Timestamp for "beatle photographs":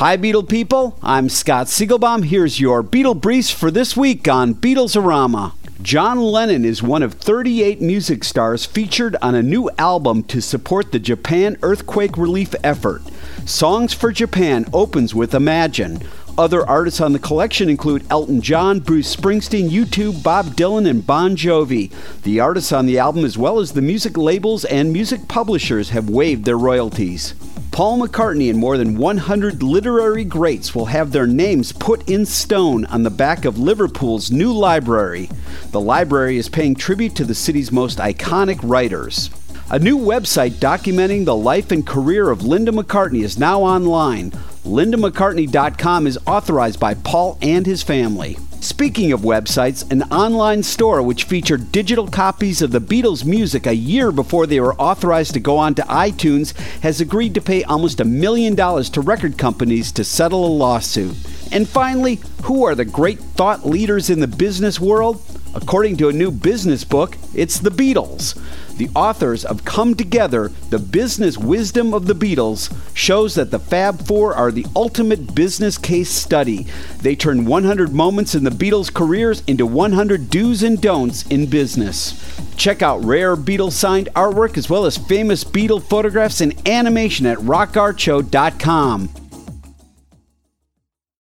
85.44-86.40